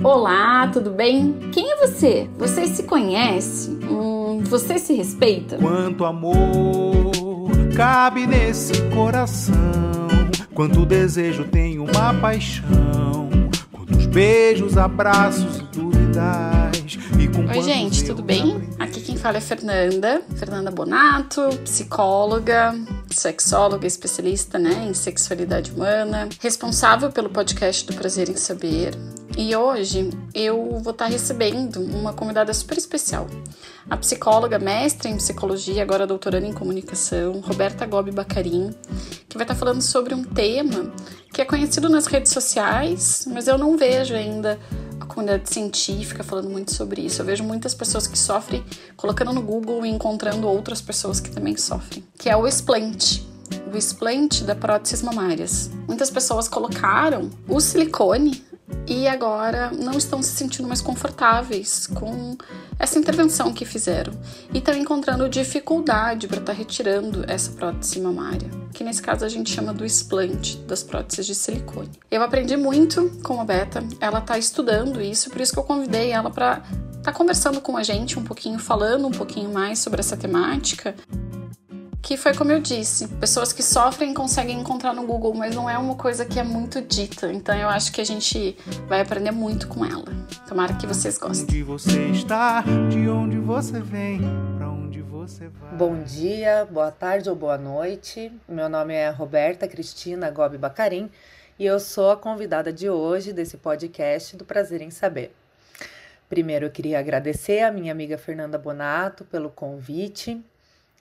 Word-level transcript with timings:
Olá, 0.00 0.68
tudo 0.68 0.90
bem? 0.90 1.34
Quem 1.52 1.70
é 1.70 1.86
você? 1.86 2.26
Você 2.38 2.66
se 2.66 2.84
conhece? 2.84 3.78
Hum, 3.82 4.40
você 4.42 4.78
se 4.78 4.94
respeita? 4.94 5.58
Quanto 5.58 6.06
amor 6.06 7.12
cabe 7.76 8.26
nesse 8.26 8.72
coração? 8.88 9.52
Quanto 10.54 10.86
desejo 10.86 11.44
tem 11.44 11.78
uma 11.78 12.14
paixão? 12.22 13.28
Quantos 13.70 14.06
beijos, 14.06 14.78
abraços 14.78 15.58
e 15.58 15.62
dúvidas? 15.64 16.72
E 17.18 17.58
Oi, 17.58 17.62
gente, 17.62 18.02
tudo 18.06 18.22
bem? 18.22 18.66
Aqui 18.78 18.98
quem 19.02 19.18
fala 19.18 19.36
é 19.36 19.40
Fernanda, 19.42 20.22
Fernanda 20.36 20.70
Bonato, 20.70 21.50
psicóloga, 21.64 22.74
sexóloga, 23.10 23.86
especialista 23.86 24.58
né, 24.58 24.86
em 24.88 24.94
sexualidade 24.94 25.70
humana, 25.70 26.30
responsável 26.40 27.12
pelo 27.12 27.28
podcast 27.28 27.86
do 27.86 27.94
Prazer 27.94 28.30
em 28.30 28.36
Saber. 28.36 28.96
E 29.36 29.56
hoje 29.56 30.10
eu 30.34 30.78
vou 30.82 30.92
estar 30.92 31.06
recebendo 31.06 31.80
uma 31.80 32.12
convidada 32.12 32.52
super 32.52 32.76
especial, 32.76 33.26
a 33.88 33.96
psicóloga, 33.96 34.58
mestre 34.58 35.08
em 35.08 35.16
psicologia, 35.16 35.82
agora 35.82 36.06
doutoranda 36.06 36.46
em 36.46 36.52
comunicação, 36.52 37.40
Roberta 37.40 37.86
Gobi 37.86 38.10
Bacarim, 38.10 38.74
que 39.28 39.36
vai 39.36 39.44
estar 39.44 39.54
falando 39.54 39.80
sobre 39.80 40.14
um 40.14 40.22
tema 40.22 40.92
que 41.32 41.40
é 41.40 41.46
conhecido 41.46 41.88
nas 41.88 42.06
redes 42.06 42.30
sociais, 42.30 43.26
mas 43.26 43.48
eu 43.48 43.56
não 43.56 43.76
vejo 43.76 44.14
ainda 44.14 44.58
a 45.00 45.06
comunidade 45.06 45.48
científica 45.48 46.22
falando 46.22 46.50
muito 46.50 46.72
sobre 46.74 47.00
isso. 47.00 47.22
Eu 47.22 47.26
vejo 47.26 47.42
muitas 47.42 47.74
pessoas 47.74 48.06
que 48.06 48.18
sofrem 48.18 48.62
colocando 48.96 49.32
no 49.32 49.40
Google 49.40 49.86
e 49.86 49.88
encontrando 49.88 50.46
outras 50.46 50.82
pessoas 50.82 51.20
que 51.20 51.30
também 51.30 51.56
sofrem, 51.56 52.04
que 52.18 52.28
é 52.28 52.36
o 52.36 52.46
explant. 52.46 53.22
O 53.72 53.76
explant 53.76 54.42
da 54.42 54.54
próteses 54.54 55.02
mamárias. 55.02 55.70
Muitas 55.88 56.10
pessoas 56.10 56.48
colocaram 56.48 57.30
o 57.48 57.60
silicone 57.60 58.51
e 58.86 59.06
agora 59.06 59.70
não 59.70 59.92
estão 59.92 60.22
se 60.22 60.30
sentindo 60.30 60.68
mais 60.68 60.80
confortáveis 60.80 61.86
com 61.86 62.36
essa 62.78 62.98
intervenção 62.98 63.52
que 63.52 63.64
fizeram 63.64 64.12
e 64.52 64.58
estão 64.58 64.74
encontrando 64.74 65.28
dificuldade 65.28 66.26
para 66.26 66.38
estar 66.38 66.52
tá 66.52 66.58
retirando 66.58 67.24
essa 67.28 67.52
prótese 67.52 68.00
mamária, 68.00 68.48
que 68.72 68.82
nesse 68.82 69.00
caso 69.00 69.24
a 69.24 69.28
gente 69.28 69.52
chama 69.52 69.72
do 69.72 69.84
explante 69.84 70.56
das 70.58 70.82
próteses 70.82 71.26
de 71.26 71.34
silicone. 71.34 71.90
Eu 72.10 72.22
aprendi 72.22 72.56
muito 72.56 73.10
com 73.22 73.40
a 73.40 73.44
Beta, 73.44 73.84
ela 74.00 74.18
está 74.18 74.36
estudando 74.36 75.00
isso, 75.00 75.30
por 75.30 75.40
isso 75.40 75.52
que 75.52 75.58
eu 75.58 75.64
convidei 75.64 76.10
ela 76.10 76.30
para 76.30 76.62
estar 76.90 77.12
tá 77.12 77.12
conversando 77.12 77.60
com 77.60 77.76
a 77.76 77.82
gente 77.82 78.18
um 78.18 78.24
pouquinho, 78.24 78.58
falando 78.58 79.06
um 79.06 79.10
pouquinho 79.10 79.52
mais 79.52 79.78
sobre 79.78 80.00
essa 80.00 80.16
temática 80.16 80.94
que 82.12 82.16
foi 82.18 82.34
como 82.34 82.52
eu 82.52 82.60
disse, 82.60 83.08
pessoas 83.08 83.54
que 83.54 83.62
sofrem 83.62 84.12
conseguem 84.12 84.60
encontrar 84.60 84.92
no 84.92 85.06
Google, 85.06 85.32
mas 85.32 85.54
não 85.54 85.68
é 85.68 85.78
uma 85.78 85.94
coisa 85.94 86.26
que 86.26 86.38
é 86.38 86.42
muito 86.42 86.82
dita. 86.82 87.32
Então 87.32 87.56
eu 87.56 87.70
acho 87.70 87.90
que 87.90 88.02
a 88.02 88.04
gente 88.04 88.54
vai 88.86 89.00
aprender 89.00 89.30
muito 89.30 89.66
com 89.66 89.82
ela. 89.82 90.04
Tomara 90.46 90.74
que 90.74 90.86
vocês 90.86 91.16
gostem. 91.16 91.44
Onde 91.44 91.62
você 91.62 92.08
está, 92.08 92.62
de 92.90 93.08
onde 93.08 93.38
você 93.38 93.80
vem, 93.80 94.20
para 94.58 94.68
onde 94.68 95.00
você 95.00 95.48
vai. 95.48 95.74
Bom 95.74 96.02
dia, 96.02 96.68
boa 96.70 96.90
tarde 96.90 97.30
ou 97.30 97.34
boa 97.34 97.56
noite. 97.56 98.30
Meu 98.46 98.68
nome 98.68 98.92
é 98.92 99.08
Roberta 99.08 99.66
Cristina 99.66 100.30
Gobi 100.30 100.58
Bacarim 100.58 101.10
e 101.58 101.64
eu 101.64 101.80
sou 101.80 102.10
a 102.10 102.16
convidada 102.18 102.70
de 102.70 102.90
hoje 102.90 103.32
desse 103.32 103.56
podcast 103.56 104.36
do 104.36 104.44
Prazer 104.44 104.82
em 104.82 104.90
Saber. 104.90 105.34
Primeiro 106.28 106.66
eu 106.66 106.70
queria 106.70 106.98
agradecer 106.98 107.60
a 107.60 107.72
minha 107.72 107.90
amiga 107.90 108.18
Fernanda 108.18 108.58
Bonato 108.58 109.24
pelo 109.24 109.48
convite 109.48 110.44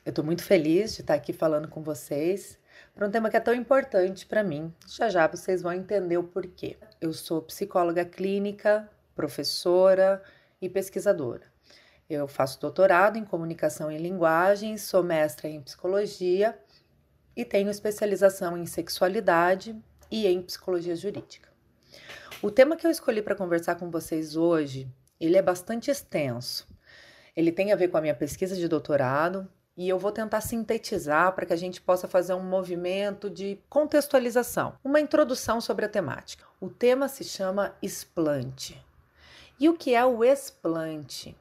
eu 0.03 0.09
estou 0.09 0.25
muito 0.25 0.43
feliz 0.43 0.95
de 0.95 1.01
estar 1.01 1.13
aqui 1.13 1.31
falando 1.31 1.67
com 1.67 1.83
vocês 1.83 2.57
para 2.95 3.07
um 3.07 3.11
tema 3.11 3.29
que 3.29 3.37
é 3.37 3.39
tão 3.39 3.53
importante 3.53 4.25
para 4.25 4.43
mim. 4.43 4.73
Já 4.87 5.09
já 5.09 5.27
vocês 5.27 5.61
vão 5.61 5.71
entender 5.71 6.17
o 6.17 6.23
porquê. 6.23 6.77
Eu 6.99 7.13
sou 7.13 7.41
psicóloga 7.41 8.03
clínica, 8.03 8.89
professora 9.15 10.21
e 10.59 10.67
pesquisadora. 10.67 11.43
Eu 12.09 12.27
faço 12.27 12.59
doutorado 12.59 13.17
em 13.17 13.23
comunicação 13.23 13.91
e 13.91 13.97
linguagem, 13.97 14.75
sou 14.77 15.03
mestra 15.03 15.47
em 15.47 15.61
psicologia 15.61 16.57
e 17.35 17.45
tenho 17.45 17.69
especialização 17.69 18.57
em 18.57 18.65
sexualidade 18.65 19.79
e 20.09 20.27
em 20.27 20.41
psicologia 20.41 20.95
jurídica. 20.95 21.49
O 22.41 22.49
tema 22.49 22.75
que 22.75 22.87
eu 22.87 22.91
escolhi 22.91 23.21
para 23.21 23.35
conversar 23.35 23.75
com 23.75 23.91
vocês 23.91 24.35
hoje, 24.35 24.91
ele 25.19 25.37
é 25.37 25.41
bastante 25.43 25.91
extenso. 25.91 26.67
Ele 27.35 27.51
tem 27.51 27.71
a 27.71 27.75
ver 27.75 27.89
com 27.89 27.97
a 27.97 28.01
minha 28.01 28.15
pesquisa 28.15 28.55
de 28.55 28.67
doutorado, 28.67 29.47
e 29.81 29.89
eu 29.89 29.97
vou 29.97 30.11
tentar 30.11 30.41
sintetizar 30.41 31.33
para 31.33 31.43
que 31.43 31.53
a 31.53 31.57
gente 31.57 31.81
possa 31.81 32.07
fazer 32.07 32.35
um 32.35 32.43
movimento 32.43 33.31
de 33.31 33.57
contextualização, 33.67 34.75
uma 34.83 34.99
introdução 34.99 35.59
sobre 35.59 35.85
a 35.85 35.89
temática. 35.89 36.45
O 36.59 36.69
tema 36.69 37.07
se 37.07 37.23
chama 37.23 37.73
explante. 37.81 38.79
E 39.59 39.67
o 39.67 39.73
que 39.73 39.95
é 39.95 40.05
o 40.05 40.23
explante? 40.23 41.35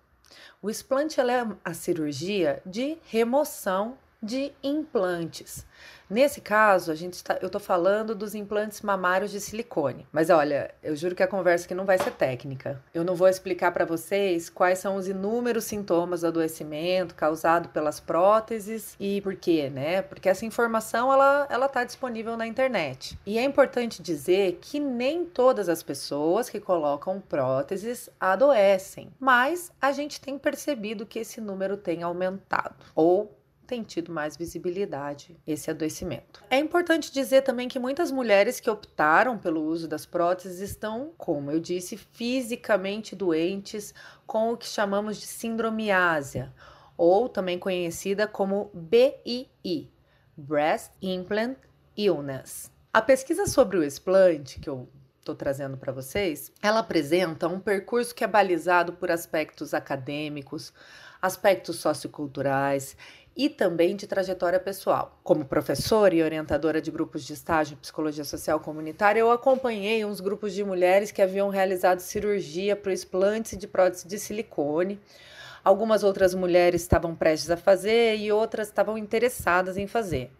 O 0.62 0.70
explante 0.70 1.20
é 1.20 1.46
a 1.62 1.74
cirurgia 1.74 2.62
de 2.64 2.96
remoção 3.04 3.98
de 4.22 4.52
implantes. 4.62 5.66
Nesse 6.10 6.40
caso, 6.40 6.90
a 6.90 6.94
gente 6.96 7.22
tá, 7.22 7.38
eu 7.40 7.46
estou 7.46 7.60
falando 7.60 8.16
dos 8.16 8.34
implantes 8.34 8.80
mamários 8.80 9.30
de 9.30 9.40
silicone. 9.40 10.08
Mas 10.10 10.28
olha, 10.28 10.74
eu 10.82 10.96
juro 10.96 11.14
que 11.14 11.22
a 11.22 11.28
conversa 11.28 11.66
aqui 11.66 11.74
não 11.74 11.84
vai 11.84 11.98
ser 11.98 12.10
técnica. 12.10 12.82
Eu 12.92 13.04
não 13.04 13.14
vou 13.14 13.28
explicar 13.28 13.70
para 13.70 13.84
vocês 13.84 14.50
quais 14.50 14.80
são 14.80 14.96
os 14.96 15.06
inúmeros 15.06 15.64
sintomas 15.64 16.22
do 16.22 16.26
adoecimento 16.26 17.14
causado 17.14 17.68
pelas 17.68 18.00
próteses 18.00 18.96
e 18.98 19.20
por 19.20 19.36
quê, 19.36 19.70
né? 19.70 20.02
Porque 20.02 20.28
essa 20.28 20.44
informação 20.44 21.12
ela 21.12 21.46
ela 21.48 21.66
está 21.66 21.84
disponível 21.84 22.36
na 22.36 22.46
internet. 22.46 23.16
E 23.24 23.38
é 23.38 23.44
importante 23.44 24.02
dizer 24.02 24.58
que 24.60 24.80
nem 24.80 25.24
todas 25.24 25.68
as 25.68 25.80
pessoas 25.80 26.50
que 26.50 26.58
colocam 26.58 27.20
próteses 27.20 28.10
adoecem, 28.18 29.12
mas 29.20 29.70
a 29.80 29.92
gente 29.92 30.20
tem 30.20 30.36
percebido 30.36 31.06
que 31.06 31.20
esse 31.20 31.40
número 31.40 31.76
tem 31.76 32.02
aumentado 32.02 32.74
ou 32.96 33.39
tem 33.70 33.84
tido 33.84 34.12
mais 34.12 34.36
visibilidade 34.36 35.36
esse 35.46 35.70
adoecimento. 35.70 36.42
É 36.50 36.58
importante 36.58 37.12
dizer 37.12 37.42
também 37.42 37.68
que 37.68 37.78
muitas 37.78 38.10
mulheres 38.10 38.58
que 38.58 38.68
optaram 38.68 39.38
pelo 39.38 39.62
uso 39.62 39.86
das 39.86 40.04
próteses 40.04 40.58
estão, 40.58 41.12
como 41.16 41.52
eu 41.52 41.60
disse, 41.60 41.96
fisicamente 41.96 43.14
doentes 43.14 43.94
com 44.26 44.52
o 44.52 44.56
que 44.56 44.66
chamamos 44.66 45.18
de 45.18 45.26
síndromiásia, 45.28 46.52
ou 46.96 47.28
também 47.28 47.60
conhecida 47.60 48.26
como 48.26 48.72
BII, 48.74 49.88
Breast 50.36 50.90
Implant 51.00 51.56
Illness. 51.96 52.72
A 52.92 53.00
pesquisa 53.00 53.46
sobre 53.46 53.78
o 53.78 53.84
explante 53.84 54.58
que 54.58 54.68
eu 54.68 54.88
estou 55.20 55.36
trazendo 55.36 55.76
para 55.76 55.92
vocês, 55.92 56.50
ela 56.60 56.80
apresenta 56.80 57.46
um 57.46 57.60
percurso 57.60 58.12
que 58.12 58.24
é 58.24 58.26
balizado 58.26 58.94
por 58.94 59.12
aspectos 59.12 59.72
acadêmicos, 59.72 60.72
aspectos 61.20 61.76
socioculturais 61.76 62.96
e 63.36 63.48
também 63.48 63.96
de 63.96 64.06
trajetória 64.06 64.58
pessoal. 64.58 65.18
Como 65.22 65.44
professora 65.44 66.14
e 66.14 66.22
orientadora 66.22 66.80
de 66.80 66.90
grupos 66.90 67.24
de 67.24 67.32
estágio 67.32 67.74
em 67.74 67.78
psicologia 67.78 68.24
social 68.24 68.60
comunitária, 68.60 69.20
eu 69.20 69.30
acompanhei 69.30 70.04
uns 70.04 70.20
grupos 70.20 70.52
de 70.52 70.64
mulheres 70.64 71.10
que 71.10 71.22
haviam 71.22 71.48
realizado 71.48 72.00
cirurgia 72.00 72.74
para 72.76 72.92
explantes 72.92 73.56
de 73.56 73.66
prótese 73.66 74.06
de 74.06 74.18
silicone. 74.18 75.00
Algumas 75.62 76.02
outras 76.02 76.34
mulheres 76.34 76.82
estavam 76.82 77.14
prestes 77.14 77.50
a 77.50 77.56
fazer 77.56 78.16
e 78.16 78.32
outras 78.32 78.68
estavam 78.68 78.96
interessadas 78.98 79.76
em 79.76 79.86
fazer. 79.86 80.30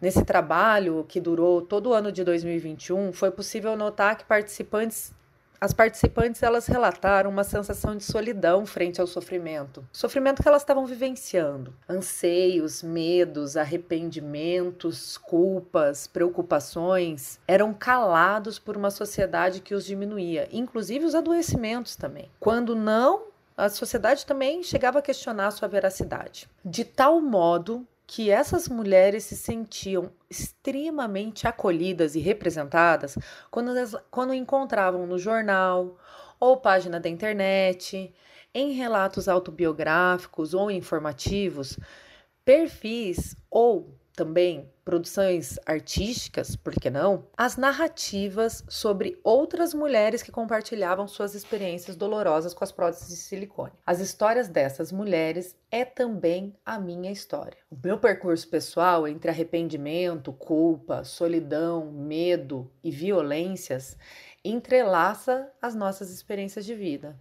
Nesse 0.00 0.24
trabalho, 0.24 1.06
que 1.08 1.20
durou 1.20 1.62
todo 1.62 1.90
o 1.90 1.94
ano 1.94 2.12
de 2.12 2.22
2021, 2.22 3.12
foi 3.12 3.30
possível 3.30 3.76
notar 3.76 4.16
que 4.18 4.24
participantes 4.24 5.12
as 5.60 5.72
participantes 5.72 6.42
elas 6.42 6.66
relataram 6.66 7.30
uma 7.30 7.44
sensação 7.44 7.96
de 7.96 8.04
solidão 8.04 8.66
frente 8.66 9.00
ao 9.00 9.06
sofrimento, 9.06 9.86
sofrimento 9.92 10.42
que 10.42 10.48
elas 10.48 10.62
estavam 10.62 10.86
vivenciando, 10.86 11.74
anseios, 11.88 12.82
medos, 12.82 13.56
arrependimentos, 13.56 15.16
culpas, 15.16 16.06
preocupações 16.06 17.38
eram 17.46 17.72
calados 17.72 18.58
por 18.58 18.76
uma 18.76 18.90
sociedade 18.90 19.60
que 19.60 19.74
os 19.74 19.84
diminuía, 19.84 20.48
inclusive 20.52 21.04
os 21.04 21.14
adoecimentos 21.14 21.96
também. 21.96 22.30
Quando 22.38 22.74
não, 22.74 23.24
a 23.56 23.68
sociedade 23.68 24.26
também 24.26 24.62
chegava 24.62 24.98
a 24.98 25.02
questionar 25.02 25.50
sua 25.50 25.68
veracidade. 25.68 26.48
De 26.64 26.84
tal 26.84 27.20
modo 27.20 27.86
que 28.06 28.30
essas 28.30 28.68
mulheres 28.68 29.24
se 29.24 29.36
sentiam 29.36 30.12
extremamente 30.30 31.46
acolhidas 31.46 32.14
e 32.14 32.20
representadas 32.20 33.18
quando, 33.50 33.72
quando 34.10 34.32
encontravam 34.32 35.06
no 35.06 35.18
jornal 35.18 35.98
ou 36.38 36.56
página 36.58 37.00
da 37.00 37.08
internet, 37.08 38.14
em 38.54 38.72
relatos 38.72 39.28
autobiográficos 39.28 40.54
ou 40.54 40.70
informativos, 40.70 41.78
perfis 42.44 43.34
ou 43.50 43.98
também 44.14 44.70
produções 44.86 45.58
artísticas, 45.66 46.54
por 46.54 46.72
que 46.72 46.88
não? 46.88 47.26
As 47.36 47.56
narrativas 47.56 48.62
sobre 48.68 49.18
outras 49.24 49.74
mulheres 49.74 50.22
que 50.22 50.30
compartilhavam 50.30 51.08
suas 51.08 51.34
experiências 51.34 51.96
dolorosas 51.96 52.54
com 52.54 52.62
as 52.62 52.70
próteses 52.70 53.08
de 53.08 53.16
silicone. 53.16 53.72
As 53.84 53.98
histórias 53.98 54.48
dessas 54.48 54.92
mulheres 54.92 55.56
é 55.72 55.84
também 55.84 56.54
a 56.64 56.78
minha 56.78 57.10
história. 57.10 57.58
O 57.68 57.76
meu 57.82 57.98
percurso 57.98 58.48
pessoal 58.48 59.08
entre 59.08 59.28
arrependimento, 59.28 60.32
culpa, 60.32 61.02
solidão, 61.02 61.90
medo 61.90 62.70
e 62.84 62.92
violências 62.92 63.96
entrelaça 64.44 65.50
as 65.60 65.74
nossas 65.74 66.10
experiências 66.10 66.64
de 66.64 66.76
vida. 66.76 67.18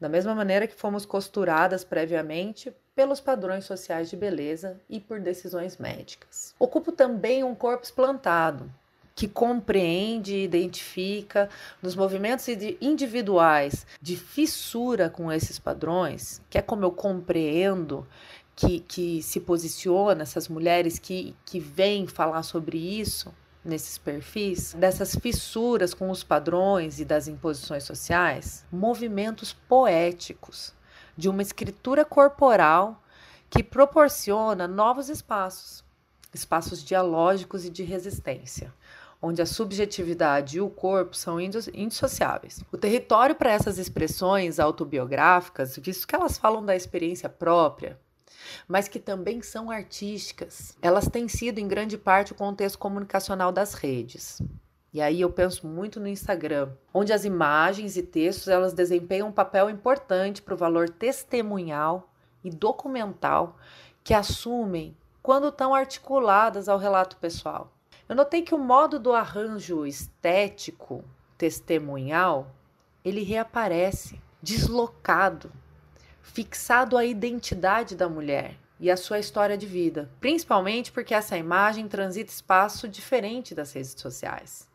Da 0.00 0.08
mesma 0.08 0.34
maneira 0.34 0.66
que 0.66 0.74
fomos 0.74 1.04
costuradas 1.04 1.84
previamente 1.84 2.74
pelos 2.94 3.20
padrões 3.20 3.64
sociais 3.64 4.10
de 4.10 4.16
beleza 4.16 4.80
e 4.88 5.00
por 5.00 5.20
decisões 5.20 5.78
médicas. 5.78 6.54
Ocupo 6.58 6.92
também 6.92 7.42
um 7.42 7.54
corpo 7.54 7.84
explantado, 7.84 8.70
que 9.14 9.28
compreende 9.28 10.34
e 10.34 10.44
identifica 10.44 11.48
nos 11.82 11.94
movimentos 11.94 12.46
individuais 12.80 13.86
de 14.00 14.16
fissura 14.16 15.08
com 15.08 15.30
esses 15.30 15.58
padrões, 15.58 16.40
que 16.48 16.58
é 16.58 16.62
como 16.62 16.84
eu 16.84 16.90
compreendo 16.90 18.06
que, 18.54 18.80
que 18.80 19.22
se 19.22 19.40
posiciona 19.40 20.22
essas 20.22 20.48
mulheres 20.48 20.98
que, 20.98 21.34
que 21.44 21.58
vêm 21.58 22.06
falar 22.06 22.42
sobre 22.42 22.78
isso 22.78 23.32
nesses 23.64 23.96
perfis, 23.96 24.74
dessas 24.74 25.14
fissuras 25.14 25.94
com 25.94 26.10
os 26.10 26.24
padrões 26.24 26.98
e 26.98 27.04
das 27.04 27.28
imposições 27.28 27.84
sociais, 27.84 28.64
movimentos 28.72 29.52
poéticos 29.52 30.74
de 31.16 31.28
uma 31.28 31.42
escritura 31.42 32.04
corporal 32.04 33.02
que 33.50 33.62
proporciona 33.62 34.66
novos 34.66 35.08
espaços, 35.08 35.84
espaços 36.32 36.82
dialógicos 36.82 37.64
e 37.64 37.70
de 37.70 37.82
resistência 37.82 38.72
onde 39.22 39.40
a 39.40 39.46
subjetividade 39.46 40.56
e 40.56 40.60
o 40.60 40.68
corpo 40.68 41.16
são 41.16 41.40
indissociáveis. 41.40 42.60
O 42.72 42.76
território 42.76 43.36
para 43.36 43.52
essas 43.52 43.78
expressões 43.78 44.58
autobiográficas, 44.58 45.78
visto 45.80 46.08
que 46.08 46.16
elas 46.16 46.36
falam 46.36 46.64
da 46.64 46.74
experiência 46.74 47.28
própria, 47.28 47.96
mas 48.66 48.88
que 48.88 48.98
também 48.98 49.40
são 49.40 49.70
artísticas, 49.70 50.76
elas 50.82 51.06
têm 51.06 51.28
sido 51.28 51.60
em 51.60 51.68
grande 51.68 51.96
parte 51.96 52.32
o 52.32 52.34
contexto 52.34 52.78
comunicacional 52.78 53.52
das 53.52 53.74
redes. 53.74 54.42
E 54.92 55.00
aí 55.00 55.22
eu 55.22 55.30
penso 55.30 55.66
muito 55.66 55.98
no 55.98 56.06
Instagram, 56.06 56.70
onde 56.92 57.14
as 57.14 57.24
imagens 57.24 57.96
e 57.96 58.02
textos 58.02 58.48
elas 58.48 58.74
desempenham 58.74 59.28
um 59.28 59.32
papel 59.32 59.70
importante 59.70 60.42
para 60.42 60.52
o 60.52 60.56
valor 60.56 60.90
testemunhal 60.90 62.12
e 62.44 62.50
documental 62.50 63.56
que 64.04 64.12
assumem 64.12 64.94
quando 65.22 65.48
estão 65.48 65.74
articuladas 65.74 66.68
ao 66.68 66.76
relato 66.76 67.16
pessoal. 67.16 67.72
Eu 68.06 68.14
notei 68.14 68.42
que 68.42 68.54
o 68.54 68.58
modo 68.58 68.98
do 68.98 69.14
arranjo 69.14 69.86
estético 69.86 71.02
testemunhal, 71.38 72.52
ele 73.02 73.22
reaparece 73.22 74.20
deslocado, 74.42 75.50
fixado 76.20 76.98
à 76.98 77.04
identidade 77.06 77.96
da 77.96 78.08
mulher 78.10 78.58
e 78.78 78.90
à 78.90 78.96
sua 78.96 79.18
história 79.18 79.56
de 79.56 79.64
vida, 79.64 80.10
principalmente 80.20 80.92
porque 80.92 81.14
essa 81.14 81.38
imagem 81.38 81.88
transita 81.88 82.30
espaço 82.30 82.86
diferente 82.86 83.54
das 83.54 83.72
redes 83.72 83.94
sociais. 83.96 84.70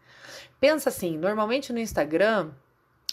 Pensa 0.60 0.90
assim, 0.90 1.18
normalmente 1.18 1.72
no 1.72 1.80
Instagram 1.80 2.52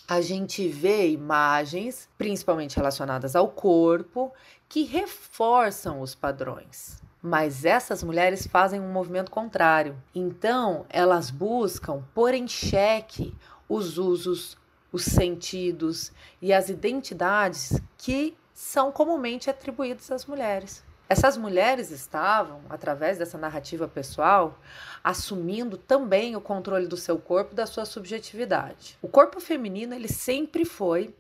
a 0.07 0.21
gente 0.21 0.69
vê 0.69 1.09
imagens, 1.09 2.09
principalmente 2.19 2.77
relacionadas 2.77 3.35
ao 3.35 3.49
corpo, 3.49 4.33
que 4.69 4.83
reforçam 4.85 6.01
os 6.01 6.15
padrões. 6.15 7.03
Mas 7.23 7.65
essas 7.65 8.03
mulheres 8.03 8.47
fazem 8.47 8.81
um 8.81 8.93
movimento 8.93 9.31
contrário. 9.31 9.97
Então, 10.15 10.85
elas 10.91 11.31
buscam 11.31 12.05
pôr 12.15 12.35
em 12.35 12.47
xeque 12.47 13.35
os 13.67 13.97
usos, 13.97 14.59
os 14.93 15.05
sentidos 15.05 16.13
e 16.41 16.53
as 16.53 16.69
identidades 16.69 17.81
que 17.97 18.37
são 18.53 18.93
comumente 18.93 19.49
atribuídos 19.49 20.11
às 20.11 20.27
mulheres. 20.27 20.84
Essas 21.09 21.37
mulheres 21.37 21.91
estavam, 21.91 22.63
através 22.69 23.19
dessa 23.19 23.37
narrativa 23.37 23.87
pessoal, 23.87 24.59
assumindo 25.03 25.77
também 25.77 26.35
o 26.35 26.41
controle 26.41 26.87
do 26.87 26.97
seu 26.97 27.19
corpo 27.19 27.55
da 27.55 27.67
sua 27.67 27.85
subjetividade. 27.85 28.97
O 29.03 29.09
corpo 29.09 29.39
feminino 29.39 29.95
ele 29.95 30.09
sempre 30.09 30.65
foi 30.65 31.15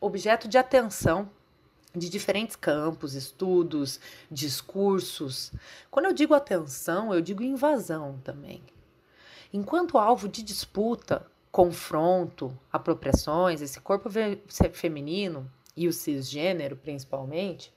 objeto 0.00 0.48
de 0.48 0.56
atenção 0.56 1.28
de 1.94 2.08
diferentes 2.08 2.56
campos, 2.56 3.14
estudos, 3.14 4.00
discursos. 4.30 5.52
Quando 5.90 6.06
eu 6.06 6.12
digo 6.12 6.34
atenção, 6.34 7.12
eu 7.12 7.20
digo 7.20 7.42
invasão 7.42 8.18
também. 8.24 8.62
Enquanto 9.52 9.98
alvo 9.98 10.28
de 10.28 10.42
disputa, 10.42 11.26
confronto, 11.50 12.56
apropriações, 12.70 13.62
esse 13.62 13.80
corpo 13.80 14.10
feminino 14.72 15.50
e 15.76 15.86
o 15.86 15.92
cisgênero 15.92 16.76
principalmente, 16.76 17.72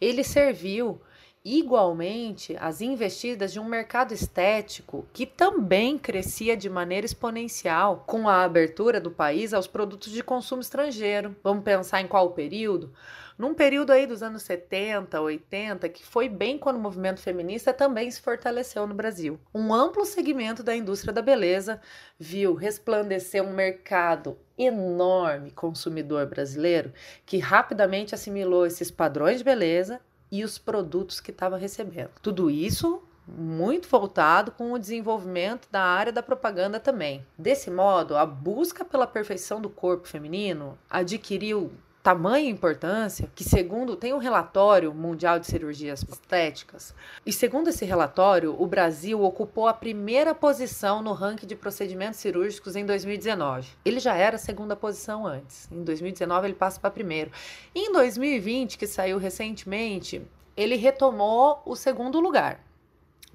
ele 0.00 0.22
serviu 0.22 1.00
igualmente 1.44 2.56
as 2.60 2.80
investidas 2.80 3.52
de 3.52 3.58
um 3.58 3.64
mercado 3.64 4.12
estético 4.12 5.06
que 5.12 5.24
também 5.24 5.96
crescia 5.96 6.56
de 6.56 6.68
maneira 6.68 7.06
exponencial 7.06 8.04
com 8.06 8.28
a 8.28 8.42
abertura 8.42 9.00
do 9.00 9.10
país 9.10 9.54
aos 9.54 9.66
produtos 9.66 10.12
de 10.12 10.22
consumo 10.22 10.60
estrangeiro. 10.60 11.34
Vamos 11.42 11.64
pensar 11.64 12.02
em 12.02 12.06
qual 12.06 12.32
período? 12.32 12.92
Num 13.38 13.54
período 13.54 13.90
aí 13.90 14.06
dos 14.06 14.22
anos 14.22 14.42
70, 14.42 15.18
80, 15.18 15.88
que 15.88 16.04
foi 16.04 16.28
bem 16.28 16.58
quando 16.58 16.76
o 16.76 16.80
movimento 16.80 17.20
feminista 17.20 17.72
também 17.72 18.10
se 18.10 18.20
fortaleceu 18.20 18.86
no 18.86 18.94
Brasil. 18.94 19.40
Um 19.54 19.72
amplo 19.72 20.04
segmento 20.04 20.62
da 20.62 20.76
indústria 20.76 21.10
da 21.10 21.22
beleza 21.22 21.80
viu 22.18 22.52
resplandecer 22.52 23.42
um 23.42 23.54
mercado 23.54 24.36
enorme 24.58 25.52
consumidor 25.52 26.26
brasileiro 26.26 26.92
que 27.24 27.38
rapidamente 27.38 28.14
assimilou 28.14 28.66
esses 28.66 28.90
padrões 28.90 29.38
de 29.38 29.44
beleza 29.44 30.02
e 30.30 30.44
os 30.44 30.58
produtos 30.58 31.20
que 31.20 31.30
estava 31.30 31.56
recebendo. 31.56 32.10
Tudo 32.22 32.50
isso 32.50 33.02
muito 33.26 33.88
voltado 33.88 34.50
com 34.52 34.72
o 34.72 34.78
desenvolvimento 34.78 35.68
da 35.70 35.82
área 35.82 36.12
da 36.12 36.22
propaganda 36.22 36.80
também. 36.80 37.24
Desse 37.38 37.70
modo, 37.70 38.16
a 38.16 38.26
busca 38.26 38.84
pela 38.84 39.06
perfeição 39.06 39.60
do 39.60 39.70
corpo 39.70 40.08
feminino 40.08 40.76
adquiriu 40.88 41.70
tamanha 42.02 42.48
importância 42.48 43.30
que, 43.34 43.44
segundo 43.44 43.94
tem 43.94 44.14
um 44.14 44.18
relatório 44.18 44.94
mundial 44.94 45.38
de 45.38 45.46
cirurgias 45.46 46.02
estéticas, 46.02 46.94
e 47.26 47.32
segundo 47.32 47.68
esse 47.68 47.84
relatório, 47.84 48.56
o 48.58 48.66
Brasil 48.66 49.22
ocupou 49.22 49.68
a 49.68 49.74
primeira 49.74 50.34
posição 50.34 51.02
no 51.02 51.12
ranking 51.12 51.46
de 51.46 51.54
procedimentos 51.54 52.18
cirúrgicos 52.18 52.74
em 52.74 52.86
2019. 52.86 53.68
Ele 53.84 54.00
já 54.00 54.14
era 54.14 54.36
a 54.36 54.38
segunda 54.38 54.74
posição 54.74 55.26
antes. 55.26 55.68
Em 55.70 55.84
2019 55.84 56.46
ele 56.46 56.54
passa 56.54 56.80
para 56.80 56.90
primeiro. 56.90 57.30
E 57.74 57.88
em 57.88 57.92
2020, 57.92 58.78
que 58.78 58.86
saiu 58.86 59.18
recentemente, 59.18 60.22
ele 60.56 60.76
retomou 60.76 61.62
o 61.66 61.76
segundo 61.76 62.18
lugar, 62.18 62.64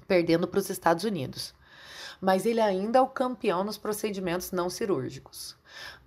perdendo 0.08 0.48
para 0.48 0.58
os 0.58 0.70
Estados 0.70 1.04
Unidos. 1.04 1.54
Mas 2.20 2.44
ele 2.46 2.60
ainda 2.60 2.98
é 2.98 3.02
o 3.02 3.06
campeão 3.06 3.62
nos 3.64 3.78
procedimentos 3.78 4.52
não 4.52 4.70
cirúrgicos. 4.70 5.56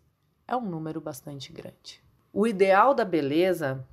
é 0.50 0.56
um 0.56 0.62
número 0.66 1.00
bastante 1.00 1.54
grande. 1.54 2.02
O 2.34 2.48
ideal 2.48 2.94
da 2.94 3.06
beleza 3.06 3.86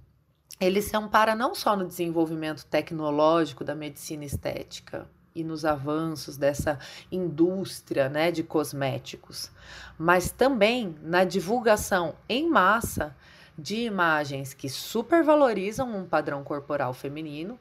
ele 0.58 0.80
se 0.80 0.96
ampara 0.96 1.34
não 1.34 1.54
só 1.54 1.76
no 1.76 1.86
desenvolvimento 1.86 2.64
tecnológico 2.64 3.62
da 3.62 3.75
medicina 3.75 4.25
estética 4.25 5.06
e 5.34 5.44
nos 5.44 5.66
avanços 5.66 6.38
dessa 6.38 6.78
indústria 7.12 8.08
né, 8.08 8.30
de 8.30 8.42
cosméticos, 8.42 9.50
mas 9.98 10.30
também 10.30 10.96
na 11.02 11.25
divulgação 11.25 12.14
em 12.26 12.48
massa 12.48 13.14
de 13.58 13.82
imagens 13.82 14.54
que 14.54 14.68
supervalorizam 14.68 15.94
um 15.94 16.06
padrão 16.06 16.42
corporal 16.42 16.94
feminino 16.94 17.58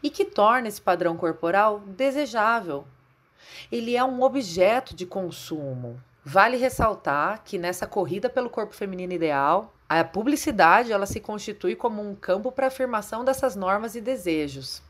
e 0.00 0.08
que 0.08 0.24
torna 0.24 0.68
esse 0.68 0.80
padrão 0.80 1.16
corporal 1.16 1.80
desejável. 1.80 2.86
Ele 3.72 3.96
é 3.96 4.04
um 4.04 4.22
objeto 4.22 4.94
de 4.94 5.04
consumo. 5.04 6.00
Vale 6.28 6.56
ressaltar 6.56 7.44
que 7.44 7.56
nessa 7.56 7.86
corrida 7.86 8.28
pelo 8.28 8.50
corpo 8.50 8.74
feminino 8.74 9.12
ideal, 9.12 9.72
a 9.88 10.02
publicidade 10.02 10.90
ela 10.90 11.06
se 11.06 11.20
constitui 11.20 11.76
como 11.76 12.02
um 12.02 12.16
campo 12.16 12.50
para 12.50 12.66
afirmação 12.66 13.24
dessas 13.24 13.54
normas 13.54 13.94
e 13.94 14.00
desejos, 14.00 14.82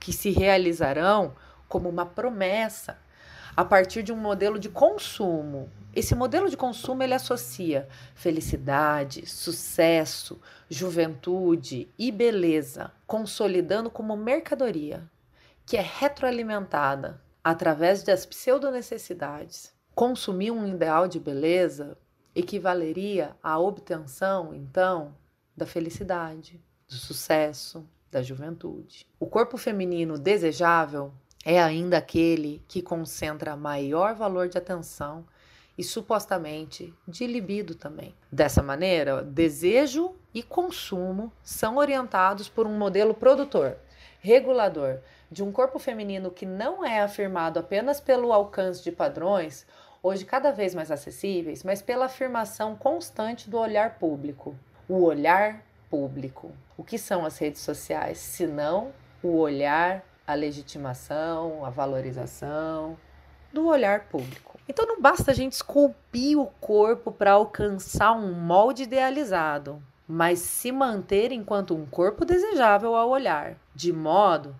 que 0.00 0.14
se 0.14 0.30
realizarão 0.30 1.34
como 1.68 1.90
uma 1.90 2.06
promessa 2.06 2.96
a 3.54 3.66
partir 3.66 4.02
de 4.02 4.14
um 4.14 4.16
modelo 4.16 4.58
de 4.58 4.70
consumo. 4.70 5.70
Esse 5.94 6.14
modelo 6.14 6.48
de 6.48 6.56
consumo 6.56 7.02
ele 7.02 7.12
associa 7.12 7.86
felicidade, 8.14 9.26
sucesso, 9.26 10.40
juventude 10.70 11.86
e 11.98 12.10
beleza, 12.10 12.90
consolidando 13.06 13.90
como 13.90 14.16
mercadoria, 14.16 15.02
que 15.66 15.76
é 15.76 15.82
retroalimentada 15.82 17.20
através 17.44 18.02
das 18.02 18.24
pseudonecessidades. 18.24 19.76
Consumir 19.98 20.52
um 20.52 20.64
ideal 20.64 21.08
de 21.08 21.18
beleza 21.18 21.98
equivaleria 22.32 23.34
à 23.42 23.58
obtenção, 23.58 24.54
então, 24.54 25.12
da 25.56 25.66
felicidade, 25.66 26.62
do 26.86 26.94
sucesso, 26.94 27.84
da 28.08 28.22
juventude. 28.22 29.04
O 29.18 29.26
corpo 29.26 29.56
feminino 29.56 30.16
desejável 30.16 31.12
é 31.44 31.60
ainda 31.60 31.98
aquele 31.98 32.62
que 32.68 32.80
concentra 32.80 33.56
maior 33.56 34.14
valor 34.14 34.48
de 34.48 34.56
atenção 34.56 35.26
e 35.76 35.82
supostamente 35.82 36.94
de 37.08 37.26
libido 37.26 37.74
também. 37.74 38.14
Dessa 38.30 38.62
maneira, 38.62 39.20
desejo 39.20 40.14
e 40.32 40.44
consumo 40.44 41.32
são 41.42 41.76
orientados 41.76 42.48
por 42.48 42.68
um 42.68 42.78
modelo 42.78 43.14
produtor, 43.14 43.76
regulador, 44.20 45.00
de 45.28 45.42
um 45.42 45.50
corpo 45.50 45.78
feminino 45.78 46.30
que 46.30 46.46
não 46.46 46.84
é 46.84 47.00
afirmado 47.00 47.58
apenas 47.58 48.00
pelo 48.00 48.32
alcance 48.32 48.82
de 48.82 48.92
padrões, 48.92 49.66
hoje 50.02 50.24
cada 50.24 50.52
vez 50.52 50.74
mais 50.74 50.90
acessíveis, 50.90 51.64
mas 51.64 51.82
pela 51.82 52.06
afirmação 52.06 52.76
constante 52.76 53.50
do 53.50 53.58
olhar 53.58 53.98
público. 53.98 54.56
O 54.88 55.02
olhar 55.02 55.62
público. 55.90 56.52
O 56.76 56.84
que 56.84 56.98
são 56.98 57.24
as 57.24 57.38
redes 57.38 57.62
sociais, 57.62 58.18
se 58.18 58.46
não 58.46 58.92
o 59.22 59.36
olhar, 59.38 60.04
a 60.26 60.34
legitimação, 60.34 61.64
a 61.64 61.70
valorização 61.70 62.96
do 63.52 63.66
olhar 63.66 64.04
público? 64.08 64.58
Então 64.68 64.86
não 64.86 65.00
basta 65.00 65.30
a 65.30 65.34
gente 65.34 65.52
esculpir 65.52 66.38
o 66.38 66.46
corpo 66.46 67.10
para 67.10 67.32
alcançar 67.32 68.12
um 68.12 68.32
molde 68.32 68.82
idealizado, 68.82 69.82
mas 70.06 70.40
se 70.40 70.70
manter 70.70 71.32
enquanto 71.32 71.74
um 71.74 71.86
corpo 71.86 72.24
desejável 72.24 72.94
ao 72.94 73.08
olhar, 73.08 73.56
de 73.74 73.92
modo 73.92 74.54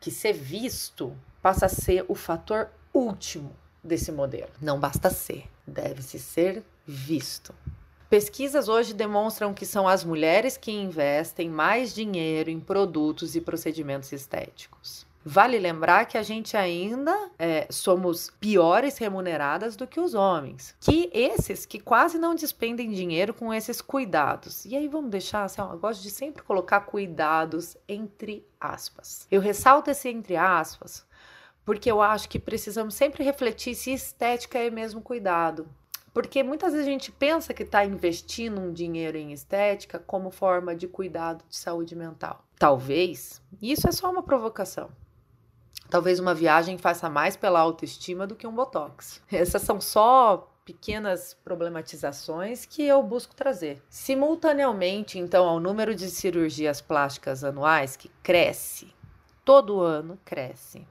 que 0.00 0.10
ser 0.10 0.32
visto 0.32 1.16
passa 1.40 1.66
a 1.66 1.68
ser 1.68 2.04
o 2.08 2.14
fator 2.14 2.68
último 2.92 3.61
desse 3.82 4.12
modelo. 4.12 4.50
Não 4.60 4.78
basta 4.78 5.10
ser, 5.10 5.44
deve-se 5.66 6.18
ser 6.18 6.62
visto. 6.86 7.54
Pesquisas 8.08 8.68
hoje 8.68 8.92
demonstram 8.92 9.54
que 9.54 9.64
são 9.64 9.88
as 9.88 10.04
mulheres 10.04 10.58
que 10.58 10.70
investem 10.70 11.48
mais 11.48 11.94
dinheiro 11.94 12.50
em 12.50 12.60
produtos 12.60 13.34
e 13.34 13.40
procedimentos 13.40 14.12
estéticos. 14.12 15.06
Vale 15.24 15.58
lembrar 15.58 16.04
que 16.06 16.18
a 16.18 16.22
gente 16.22 16.56
ainda 16.56 17.30
é, 17.38 17.66
somos 17.70 18.30
piores 18.40 18.98
remuneradas 18.98 19.76
do 19.76 19.86
que 19.86 20.00
os 20.00 20.14
homens. 20.14 20.74
Que 20.80 21.10
esses 21.14 21.64
que 21.64 21.78
quase 21.78 22.18
não 22.18 22.34
despendem 22.34 22.90
dinheiro 22.90 23.32
com 23.32 23.54
esses 23.54 23.80
cuidados. 23.80 24.64
E 24.64 24.76
aí 24.76 24.88
vamos 24.88 25.10
deixar 25.10 25.44
assim, 25.44 25.60
ó, 25.60 25.72
eu 25.72 25.78
gosto 25.78 26.02
de 26.02 26.10
sempre 26.10 26.42
colocar 26.42 26.80
cuidados 26.80 27.76
entre 27.88 28.44
aspas. 28.60 29.26
Eu 29.30 29.40
ressalto 29.40 29.90
esse 29.90 30.08
entre 30.08 30.36
aspas 30.36 31.06
porque 31.64 31.90
eu 31.90 32.00
acho 32.02 32.28
que 32.28 32.38
precisamos 32.38 32.94
sempre 32.94 33.22
refletir 33.22 33.74
se 33.74 33.92
estética 33.92 34.58
é 34.58 34.70
mesmo 34.70 35.00
cuidado. 35.00 35.68
Porque 36.12 36.42
muitas 36.42 36.72
vezes 36.72 36.86
a 36.86 36.90
gente 36.90 37.10
pensa 37.10 37.54
que 37.54 37.62
está 37.62 37.84
investindo 37.84 38.60
um 38.60 38.72
dinheiro 38.72 39.16
em 39.16 39.32
estética 39.32 39.98
como 39.98 40.30
forma 40.30 40.74
de 40.74 40.86
cuidado 40.86 41.42
de 41.48 41.56
saúde 41.56 41.96
mental. 41.96 42.44
Talvez, 42.58 43.40
isso 43.60 43.88
é 43.88 43.92
só 43.92 44.10
uma 44.10 44.22
provocação. 44.22 44.90
Talvez 45.88 46.18
uma 46.18 46.34
viagem 46.34 46.76
faça 46.76 47.08
mais 47.08 47.36
pela 47.36 47.60
autoestima 47.60 48.26
do 48.26 48.36
que 48.36 48.46
um 48.46 48.54
botox. 48.54 49.22
Essas 49.30 49.62
são 49.62 49.80
só 49.80 50.48
pequenas 50.64 51.34
problematizações 51.42 52.64
que 52.64 52.82
eu 52.82 53.02
busco 53.02 53.34
trazer. 53.34 53.82
Simultaneamente, 53.88 55.18
então, 55.18 55.46
ao 55.46 55.58
número 55.58 55.94
de 55.94 56.08
cirurgias 56.08 56.80
plásticas 56.80 57.42
anuais 57.42 57.96
que 57.96 58.10
cresce, 58.22 58.94
todo 59.44 59.80
ano 59.80 60.18
cresce. 60.24 60.86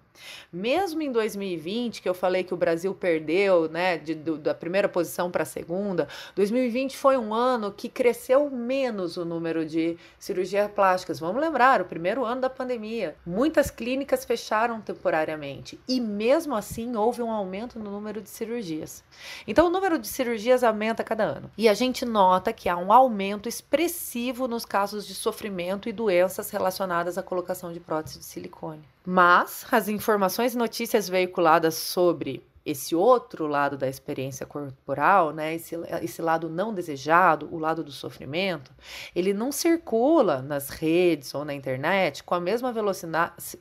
Mesmo 0.52 1.02
em 1.02 1.12
2020, 1.12 2.02
que 2.02 2.10
eu 2.10 2.14
falei 2.14 2.44
que 2.44 2.54
o 2.54 2.58
Brasil 2.58 2.94
perdeu, 2.94 3.70
né, 3.70 3.98
de, 3.98 4.14
do, 4.16 4.38
da 4.38 4.54
primeira 4.54 4.90
posição 4.90 5.32
para 5.32 5.44
a 5.44 5.46
segunda, 5.46 6.08
2020 6.36 6.98
foi 6.98 7.18
um 7.18 7.34
ano 7.34 7.72
que 7.72 7.90
cresceu 7.90 8.50
menos 8.50 9.18
o 9.18 9.26
número 9.26 9.66
de 9.66 9.98
cirurgias 10.20 10.70
plásticas. 10.72 11.20
Vamos 11.20 11.42
lembrar, 11.42 11.82
o 11.82 11.86
primeiro 11.86 12.26
ano 12.26 12.42
da 12.42 12.50
pandemia. 12.50 13.16
Muitas 13.26 13.72
clínicas 13.72 14.26
fecharam 14.26 14.82
temporariamente 14.82 15.80
e 15.88 16.00
mesmo 16.00 16.56
assim 16.56 16.96
houve 16.96 17.22
um 17.22 17.32
aumento 17.32 17.80
no 17.80 17.92
número 17.92 18.22
de 18.22 18.30
cirurgias. 18.30 19.04
Então 19.48 19.68
o 19.68 19.70
número 19.70 19.98
de 19.98 20.08
cirurgias 20.08 20.64
aumenta 20.64 21.04
cada 21.04 21.24
ano. 21.24 21.52
E 21.58 21.68
a 21.68 21.74
gente 21.74 22.06
nota 22.06 22.54
que 22.54 22.70
há 22.70 22.78
um 22.78 22.92
aumento 22.92 23.48
expressivo 23.48 24.48
nos 24.48 24.66
casos 24.66 25.06
de 25.06 25.16
sofrimento 25.16 25.90
e 25.90 25.94
doenças 25.94 26.50
relacionadas 26.50 27.18
à 27.18 27.24
colocação 27.24 27.72
de 27.72 27.80
prótese 27.80 28.20
de 28.20 28.26
silicone. 28.26 28.84
Mas 29.06 29.66
as 29.72 29.88
informações 29.88 30.54
e 30.54 30.58
notícias 30.58 31.10
veiculadas 31.10 31.76
sobre 31.76 32.46
esse 32.64 32.96
outro 32.96 33.48
lado 33.48 33.76
da 33.76 33.88
experiência 33.88 34.46
corporal, 34.46 35.32
né, 35.32 35.56
esse, 35.56 35.76
esse 36.04 36.22
lado 36.22 36.48
não 36.48 36.74
desejado, 36.74 37.50
o 37.52 37.58
lado 37.58 37.84
do 37.84 37.92
sofrimento, 37.92 38.72
ele 39.16 39.34
não 39.34 39.52
circula 39.52 40.42
nas 40.44 40.70
redes 40.70 41.34
ou 41.34 41.44
na 41.44 41.56
internet 41.56 42.24
com 42.24 42.36
a 42.36 42.40
mesma 42.40 42.72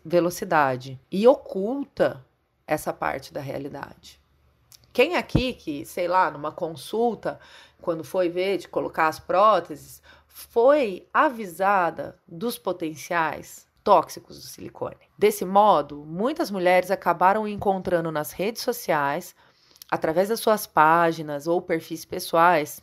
velocidade 0.04 1.00
e 1.10 1.26
oculta 1.26 2.22
essa 2.66 2.92
parte 2.92 3.32
da 3.32 3.40
realidade. 3.40 4.20
Quem 4.92 5.16
aqui 5.16 5.54
que, 5.54 5.86
sei 5.86 6.06
lá, 6.06 6.30
numa 6.30 6.52
consulta, 6.52 7.40
quando 7.80 8.04
foi 8.04 8.28
ver 8.28 8.58
de 8.58 8.68
colocar 8.68 9.08
as 9.08 9.18
próteses, 9.18 10.02
foi 10.26 11.08
avisada 11.12 12.18
dos 12.28 12.58
potenciais 12.58 13.69
tóxicos 13.82 14.40
do 14.40 14.46
silicone. 14.46 14.96
Desse 15.18 15.44
modo, 15.44 16.04
muitas 16.06 16.50
mulheres 16.50 16.90
acabaram 16.90 17.46
encontrando 17.46 18.10
nas 18.10 18.32
redes 18.32 18.62
sociais, 18.62 19.34
através 19.90 20.28
das 20.28 20.40
suas 20.40 20.66
páginas 20.66 21.46
ou 21.46 21.60
perfis 21.60 22.04
pessoais, 22.04 22.82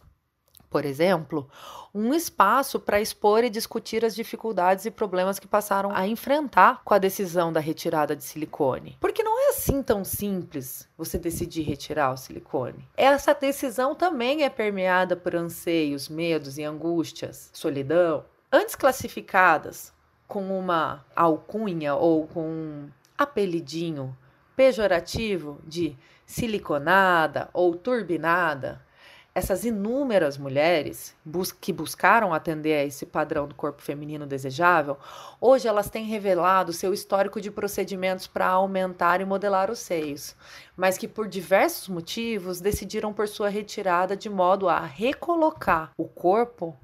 por 0.69 0.83
exemplo, 0.83 1.49
um 1.93 2.13
espaço 2.13 2.79
para 2.79 2.99
expor 2.99 3.43
e 3.43 3.49
discutir 3.49 4.03
as 4.03 4.13
dificuldades 4.13 4.85
e 4.85 4.91
problemas 4.91 5.39
que 5.39 5.47
passaram 5.47 5.91
a 5.95 6.05
enfrentar 6.05 6.81
com 6.83 6.93
a 6.93 6.97
decisão 6.97 7.53
da 7.53 7.59
retirada 7.59 8.15
de 8.15 8.23
silicone. 8.23 8.97
Porque 8.99 9.23
não 9.23 9.39
é 9.39 9.49
assim 9.49 9.81
tão 9.81 10.03
simples 10.03 10.87
você 10.97 11.17
decidir 11.17 11.63
retirar 11.63 12.11
o 12.11 12.17
silicone. 12.17 12.87
Essa 12.97 13.33
decisão 13.33 13.95
também 13.95 14.43
é 14.43 14.49
permeada 14.49 15.15
por 15.15 15.35
anseios, 15.35 16.09
medos 16.09 16.57
e 16.57 16.63
angústias, 16.63 17.49
solidão, 17.53 18.25
antes 18.51 18.75
classificadas 18.75 19.93
com 20.27 20.59
uma 20.59 21.05
alcunha 21.15 21.95
ou 21.95 22.27
com 22.27 22.43
um 22.43 22.89
apelidinho 23.17 24.15
pejorativo 24.55 25.59
de 25.65 25.95
siliconada 26.25 27.49
ou 27.53 27.75
turbinada, 27.75 28.85
essas 29.33 29.63
inúmeras 29.63 30.35
mulheres 30.35 31.15
bus 31.23 31.51
que 31.51 31.71
buscaram 31.71 32.33
atender 32.33 32.73
a 32.73 32.83
esse 32.83 33.05
padrão 33.05 33.47
do 33.47 33.53
corpo 33.53 33.83
feminino 33.83 34.25
desejável, 34.25 34.97
hoje 35.39 35.67
elas 35.67 35.91
têm 35.91 36.05
revelado 36.05 36.73
seu 36.73 36.91
histórico 36.91 37.39
de 37.39 37.51
procedimentos 37.51 38.25
para 38.25 38.47
aumentar 38.47 39.21
e 39.21 39.25
modelar 39.25 39.69
os 39.69 39.77
seios, 39.77 40.35
mas 40.75 40.97
que 40.97 41.07
por 41.07 41.27
diversos 41.27 41.87
motivos 41.87 42.59
decidiram 42.59 43.13
por 43.13 43.27
sua 43.27 43.47
retirada 43.47 44.17
de 44.17 44.27
modo 44.27 44.67
a 44.67 44.79
recolocar 44.79 45.91
o 45.95 46.05
corpo 46.05 46.75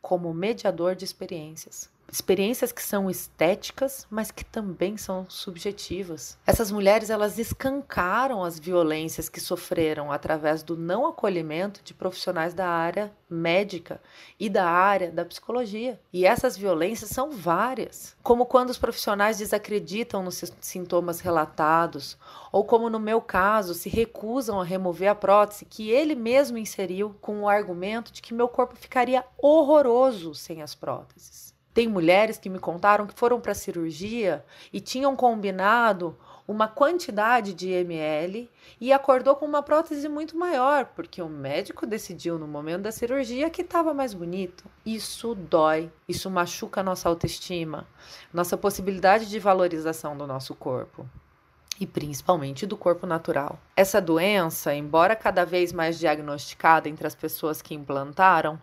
como 0.00 0.32
mediador 0.32 0.94
de 0.94 1.04
experiências 1.04 1.90
experiências 2.10 2.72
que 2.72 2.82
são 2.82 3.10
estéticas, 3.10 4.06
mas 4.10 4.30
que 4.30 4.44
também 4.44 4.96
são 4.96 5.26
subjetivas. 5.28 6.38
Essas 6.46 6.70
mulheres 6.70 7.10
elas 7.10 7.38
escancaram 7.38 8.44
as 8.44 8.58
violências 8.58 9.28
que 9.28 9.40
sofreram 9.40 10.12
através 10.12 10.62
do 10.62 10.76
não 10.76 11.06
acolhimento 11.06 11.82
de 11.82 11.92
profissionais 11.92 12.54
da 12.54 12.68
área 12.68 13.12
médica 13.28 14.00
e 14.38 14.48
da 14.48 14.64
área 14.68 15.10
da 15.10 15.24
psicologia. 15.24 16.00
E 16.12 16.24
essas 16.24 16.56
violências 16.56 17.10
são 17.10 17.30
várias, 17.30 18.16
como 18.22 18.46
quando 18.46 18.70
os 18.70 18.78
profissionais 18.78 19.38
desacreditam 19.38 20.22
nos 20.22 20.44
sintomas 20.60 21.20
relatados, 21.20 22.16
ou 22.52 22.64
como 22.64 22.88
no 22.88 23.00
meu 23.00 23.20
caso, 23.20 23.74
se 23.74 23.88
recusam 23.88 24.60
a 24.60 24.64
remover 24.64 25.10
a 25.10 25.14
prótese 25.14 25.64
que 25.64 25.90
ele 25.90 26.14
mesmo 26.14 26.56
inseriu 26.56 27.14
com 27.20 27.42
o 27.42 27.48
argumento 27.48 28.12
de 28.12 28.22
que 28.22 28.34
meu 28.34 28.48
corpo 28.48 28.76
ficaria 28.76 29.24
horroroso 29.36 30.34
sem 30.34 30.62
as 30.62 30.74
próteses. 30.74 31.55
Tem 31.76 31.86
mulheres 31.86 32.38
que 32.38 32.48
me 32.48 32.58
contaram 32.58 33.06
que 33.06 33.12
foram 33.12 33.38
para 33.38 33.52
a 33.52 33.54
cirurgia 33.54 34.42
e 34.72 34.80
tinham 34.80 35.14
combinado 35.14 36.16
uma 36.48 36.66
quantidade 36.66 37.52
de 37.52 37.68
ml 37.68 38.50
e 38.80 38.94
acordou 38.94 39.36
com 39.36 39.44
uma 39.44 39.62
prótese 39.62 40.08
muito 40.08 40.38
maior, 40.38 40.86
porque 40.96 41.20
o 41.20 41.28
médico 41.28 41.86
decidiu 41.86 42.38
no 42.38 42.48
momento 42.48 42.84
da 42.84 42.92
cirurgia 42.92 43.50
que 43.50 43.60
estava 43.60 43.92
mais 43.92 44.14
bonito. 44.14 44.64
Isso 44.86 45.34
dói, 45.34 45.92
isso 46.08 46.30
machuca 46.30 46.80
a 46.80 46.82
nossa 46.82 47.10
autoestima, 47.10 47.86
nossa 48.32 48.56
possibilidade 48.56 49.28
de 49.28 49.38
valorização 49.38 50.16
do 50.16 50.26
nosso 50.26 50.54
corpo 50.54 51.06
e 51.78 51.86
principalmente 51.86 52.66
do 52.66 52.76
corpo 52.76 53.06
natural. 53.06 53.58
Essa 53.76 54.00
doença, 54.00 54.74
embora 54.74 55.14
cada 55.14 55.44
vez 55.44 55.72
mais 55.72 55.98
diagnosticada 55.98 56.88
entre 56.88 57.06
as 57.06 57.14
pessoas 57.14 57.60
que 57.60 57.74
implantaram, 57.74 58.60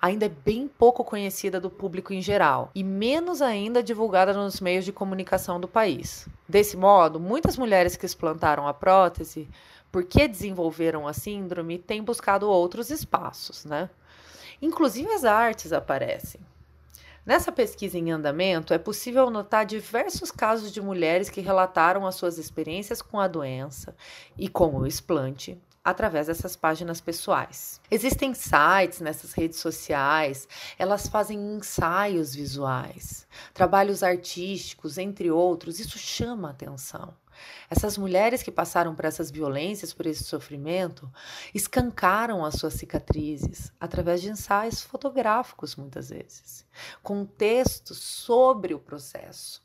ainda 0.00 0.26
é 0.26 0.28
bem 0.28 0.68
pouco 0.68 1.04
conhecida 1.04 1.60
do 1.60 1.70
público 1.70 2.12
em 2.12 2.20
geral 2.20 2.70
e 2.74 2.82
menos 2.82 3.40
ainda 3.40 3.82
divulgada 3.82 4.32
nos 4.32 4.60
meios 4.60 4.84
de 4.84 4.92
comunicação 4.92 5.60
do 5.60 5.68
país. 5.68 6.28
Desse 6.48 6.76
modo, 6.76 7.20
muitas 7.20 7.56
mulheres 7.56 7.96
que 7.96 8.06
explantaram 8.06 8.66
a 8.66 8.74
prótese, 8.74 9.48
porque 9.90 10.28
desenvolveram 10.28 11.06
a 11.06 11.12
síndrome, 11.12 11.78
têm 11.78 12.02
buscado 12.02 12.50
outros 12.50 12.90
espaços, 12.90 13.64
né? 13.64 13.88
Inclusive 14.60 15.12
as 15.12 15.24
artes 15.24 15.72
aparecem. 15.72 16.40
Nessa 17.26 17.50
pesquisa 17.50 17.98
em 17.98 18.12
andamento, 18.12 18.72
é 18.72 18.78
possível 18.78 19.28
notar 19.30 19.66
diversos 19.66 20.30
casos 20.30 20.70
de 20.70 20.80
mulheres 20.80 21.28
que 21.28 21.40
relataram 21.40 22.06
as 22.06 22.14
suas 22.14 22.38
experiências 22.38 23.02
com 23.02 23.18
a 23.18 23.26
doença 23.26 23.96
e 24.38 24.48
com 24.48 24.76
o 24.76 24.86
explante 24.86 25.60
através 25.84 26.28
dessas 26.28 26.54
páginas 26.54 27.00
pessoais. 27.00 27.80
Existem 27.90 28.32
sites 28.32 29.00
nessas 29.00 29.32
redes 29.32 29.58
sociais, 29.58 30.46
elas 30.78 31.08
fazem 31.08 31.56
ensaios 31.56 32.32
visuais, 32.32 33.26
trabalhos 33.52 34.04
artísticos, 34.04 34.96
entre 34.96 35.28
outros, 35.28 35.80
isso 35.80 35.98
chama 35.98 36.50
atenção. 36.50 37.12
Essas 37.70 37.98
mulheres 37.98 38.42
que 38.42 38.50
passaram 38.50 38.94
por 38.94 39.04
essas 39.04 39.30
violências, 39.30 39.92
por 39.92 40.06
esse 40.06 40.24
sofrimento, 40.24 41.10
escancaram 41.54 42.44
as 42.44 42.54
suas 42.54 42.74
cicatrizes 42.74 43.72
através 43.80 44.22
de 44.22 44.30
ensaios 44.30 44.82
fotográficos, 44.82 45.76
muitas 45.76 46.10
vezes, 46.10 46.66
com 47.02 47.24
textos 47.24 47.98
sobre 47.98 48.74
o 48.74 48.78
processo. 48.78 49.64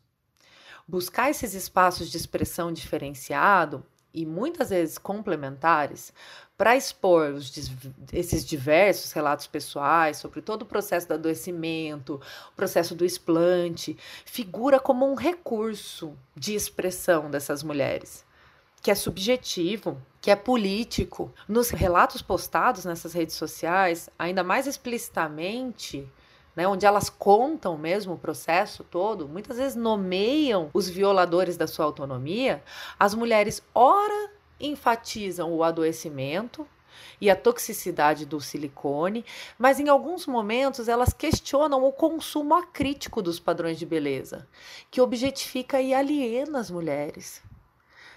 Buscar 0.88 1.30
esses 1.30 1.54
espaços 1.54 2.10
de 2.10 2.18
expressão 2.18 2.74
diferenciado 2.74 3.86
e 4.13 4.25
muitas 4.25 4.70
vezes 4.70 4.98
complementares 4.98 6.13
para 6.62 6.77
expor 6.77 7.32
os, 7.32 7.51
esses 8.13 8.46
diversos 8.46 9.12
relatos 9.13 9.48
pessoais 9.48 10.18
sobre 10.18 10.44
todo 10.44 10.62
o 10.62 10.65
processo 10.68 11.08
do 11.08 11.15
adoecimento, 11.15 12.22
o 12.51 12.56
processo 12.56 12.94
do 12.94 13.03
explante, 13.03 13.98
figura 14.25 14.80
como 14.80 15.12
um 15.12 15.15
recurso 15.15 16.15
de 16.36 16.53
expressão 16.53 17.32
dessas 17.32 17.63
mulheres, 17.63 18.24
que 18.80 18.91
é 18.91 18.94
subjetivo, 18.94 20.00
que 20.22 20.30
é 20.30 20.36
político. 20.36 21.34
Nos 21.48 21.72
relatos 21.72 22.22
postados 22.22 22.86
nessas 22.86 23.13
redes 23.13 23.38
sociais, 23.38 24.08
ainda 24.20 24.44
mais 24.44 24.68
explicitamente, 24.68 26.08
né, 26.56 26.68
onde 26.68 26.86
elas 26.86 27.10
contam 27.10 27.75
mesmo 27.75 28.13
o 28.13 28.20
processo 28.20 28.84
todo, 28.84 29.27
muitas 29.27 29.58
vezes 29.58 29.75
nomeiam 29.75 30.70
os 30.75 30.88
violadores 30.88 31.58
da 31.58 31.65
sua 31.65 31.86
autonomia, 31.86 32.63
as 33.00 33.15
mulheres 33.15 33.63
ora 33.74 34.30
enfatizam 34.62 35.53
o 35.53 35.63
adoecimento 35.63 36.68
e 37.20 37.30
a 37.30 37.36
toxicidade 37.36 38.25
do 38.25 38.41
silicone, 38.41 39.24
mas 39.58 39.80
em 39.80 39.88
alguns 39.88 40.25
momentos 40.25 40.88
elas 40.88 41.13
questionam 41.13 41.84
o 41.84 41.91
consumo 41.91 42.56
acrítico 42.56 43.22
dos 43.22 43.39
padrões 43.39 43.77
de 43.77 43.86
beleza, 43.86 44.48
que 44.89 45.01
objetifica 45.01 45.82
e 45.82 45.94
aliena 45.94 46.60
as 46.60 46.72
mulheres. 46.72 47.41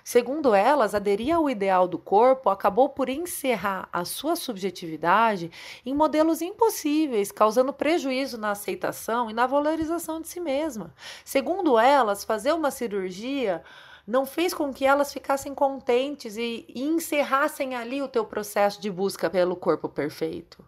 Segundo 0.07 0.55
elas, 0.55 0.95
aderir 0.95 1.35
ao 1.35 1.49
ideal 1.49 1.89
do 1.89 1.97
corpo 1.97 2.51
acabou 2.51 2.91
por 2.91 3.09
encerrar 3.09 3.89
a 3.91 4.05
sua 4.05 4.37
subjetividade 4.37 5.51
em 5.85 5.95
modelos 5.95 6.43
impossíveis, 6.43 7.33
causando 7.33 7.73
prejuízo 7.73 8.37
na 8.37 8.51
aceitação 8.51 9.31
e 9.31 9.33
na 9.33 9.47
valorização 9.47 10.21
de 10.21 10.29
si 10.29 10.41
mesma. 10.41 10.95
Segundo 11.25 11.79
elas, 11.79 12.23
fazer 12.23 12.53
uma 12.53 12.71
cirurgia 12.71 13.63
não 14.07 14.27
fez 14.27 14.53
com 14.53 14.73
que 14.73 14.85
elas 14.85 15.13
ficassem 15.13 15.55
contentes 15.55 16.37
e, 16.37 16.65
e 16.69 16.83
encerrassem 16.83 17.75
ali 17.75 18.03
o 18.03 18.09
teu 18.09 18.25
processo 18.25 18.81
de 18.81 18.91
busca 18.91 19.31
pelo 19.31 19.57
corpo 19.57 19.89
perfeito 19.89 20.65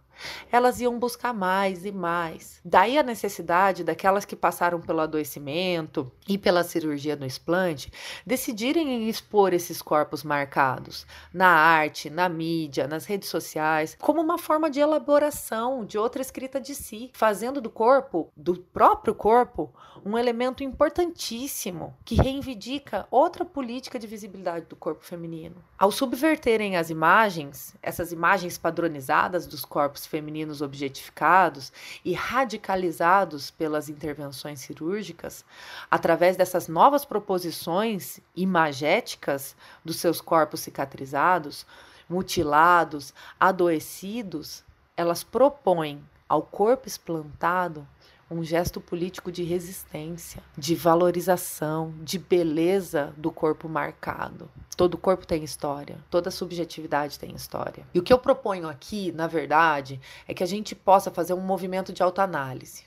elas 0.51 0.81
iam 0.81 0.99
buscar 0.99 1.33
mais 1.33 1.85
e 1.85 1.93
mais. 1.93 2.61
Daí 2.65 2.99
a 2.99 3.03
necessidade 3.03 3.85
daquelas 3.85 4.25
que 4.25 4.37
passaram 4.37 4.81
pelo 4.81 5.01
adoecimento 5.01 6.11
e 6.29 6.37
pela 6.37 6.65
cirurgia 6.65 7.17
no 7.17 7.27
explante 7.27 7.93
decidirem 8.25 9.09
expor 9.09 9.53
esses 9.53 9.81
corpos 9.83 10.23
marcados 10.23 11.07
na 11.33 11.49
arte, 11.49 12.11
na 12.11 12.29
mídia, 12.29 12.87
nas 12.87 13.07
redes 13.07 13.29
sociais, 13.29 13.97
como 14.01 14.21
uma 14.21 14.39
forma 14.39 14.71
de 14.71 14.81
elaboração 14.81 15.85
de 15.85 15.99
outra 15.99 16.23
escrita 16.23 16.61
de 16.61 16.75
si, 16.75 17.11
fazendo 17.15 17.61
do 17.61 17.71
corpo, 17.71 18.31
do 18.37 18.57
próprio 18.57 19.15
corpo, 19.15 19.73
um 20.05 20.17
elemento 20.17 20.63
importantíssimo 20.63 21.97
que 22.05 22.15
reivindica 22.15 23.07
outra 23.11 23.45
política 23.45 23.99
de 23.99 24.07
visibilidade 24.07 24.67
do 24.67 24.77
corpo 24.77 25.05
feminino. 25.05 25.57
Ao 25.79 25.91
subverterem 25.91 26.77
as 26.77 26.91
imagens, 26.91 27.75
essas 27.83 28.13
imagens 28.13 28.57
padronizadas 28.57 29.47
dos 29.47 29.65
corpos 29.65 30.06
femininos 30.07 30.63
objetificados 30.63 31.73
e 32.05 32.13
radicalizados 32.13 33.51
pelas 33.51 33.89
intervenções 33.89 34.61
cirúrgicas, 34.61 35.45
através 35.91 36.37
dessas 36.37 36.69
novas 36.69 37.05
proposições 37.05 38.21
imagéticas 38.35 39.57
dos 39.85 39.97
seus 39.97 40.21
corpos 40.21 40.61
cicatrizados, 40.61 41.67
mutilados, 42.09 43.13
adoecidos, 43.39 44.65
elas 44.97 45.23
propõem 45.23 46.03
ao 46.29 46.43
corpo 46.43 46.89
explantado 46.89 47.87
um 48.31 48.43
gesto 48.43 48.81
político 48.81 49.31
de 49.31 49.45
resistência, 49.45 50.43
de 50.59 50.75
valorização, 50.75 51.95
de 52.03 52.19
beleza 52.19 53.15
do 53.17 53.31
corpo 53.31 53.69
marcado. 53.69 54.51
Todo 54.77 54.99
corpo 54.99 55.27
tem 55.27 55.45
história, 55.45 55.99
toda 56.11 56.31
subjetividade 56.31 57.19
tem 57.19 57.35
história. 57.35 57.87
E 57.95 57.99
o 57.99 58.03
que 58.03 58.13
eu 58.13 58.19
proponho 58.19 58.69
aqui, 58.69 59.13
na 59.13 59.27
verdade, 59.27 60.01
é 60.27 60.35
que 60.35 60.43
a 60.43 60.47
gente 60.47 60.75
possa 60.75 61.11
fazer 61.11 61.35
um 61.35 61.41
movimento 61.41 61.93
de 61.93 62.03
autoanálise. 62.03 62.85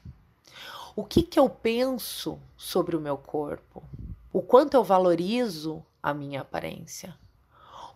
O 0.95 1.05
que, 1.05 1.23
que 1.23 1.39
eu 1.39 1.49
penso 1.49 2.37
sobre 2.57 2.95
o 2.95 3.01
meu 3.01 3.17
corpo? 3.17 3.81
O 4.33 4.41
quanto 4.41 4.73
eu 4.73 4.83
valorizo 4.83 5.83
a 6.03 6.13
minha 6.13 6.41
aparência? 6.41 7.17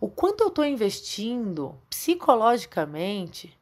O 0.00 0.08
quanto 0.08 0.42
eu 0.42 0.48
estou 0.48 0.64
investindo 0.64 1.76
psicologicamente 1.88 3.56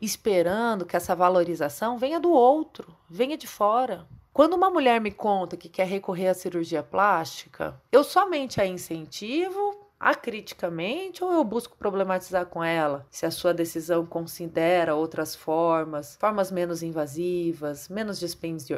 esperando 0.00 0.86
que 0.86 0.96
essa 0.96 1.14
valorização 1.14 1.98
venha 1.98 2.20
do 2.20 2.30
outro, 2.30 2.96
venha 3.08 3.36
de 3.36 3.46
fora. 3.46 4.06
Quando 4.32 4.54
uma 4.54 4.70
mulher 4.70 5.00
me 5.00 5.10
conta 5.10 5.56
que 5.56 5.68
quer 5.68 5.86
recorrer 5.86 6.28
à 6.28 6.34
cirurgia 6.34 6.82
plástica, 6.82 7.80
eu 7.92 8.02
somente 8.02 8.60
a 8.60 8.66
incentivo 8.66 9.82
acriticamente 10.00 11.22
ou 11.22 11.32
eu 11.32 11.44
busco 11.44 11.76
problematizar 11.76 12.46
com 12.46 12.64
ela 12.64 13.06
se 13.08 13.24
a 13.24 13.30
sua 13.30 13.54
decisão 13.54 14.04
considera 14.04 14.96
outras 14.96 15.36
formas, 15.36 16.16
formas 16.16 16.50
menos 16.50 16.82
invasivas, 16.82 17.88
menos 17.88 18.18